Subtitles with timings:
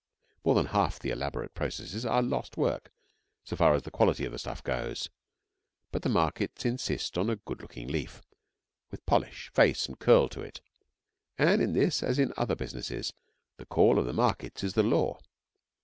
[0.43, 2.91] More than half the elaborate processes are 'lost work'
[3.43, 5.11] so far as the quality of the stuff goes;
[5.91, 8.19] but the markets insist on a good looking leaf,
[8.89, 10.59] with polish, face and curl to it,
[11.37, 13.13] and in this, as in other businesses,
[13.57, 15.19] the call of the markets is the law.